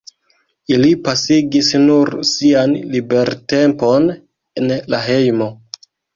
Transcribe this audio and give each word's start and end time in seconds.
Ili 0.77 0.93
pasigis 1.07 1.69
nur 1.81 2.13
sian 2.31 2.73
libertempon 2.97 4.09
en 4.63 4.75
la 4.97 5.05
hejmo. 5.07 5.53